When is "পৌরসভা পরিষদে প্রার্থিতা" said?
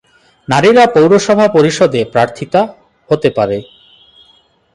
0.87-2.61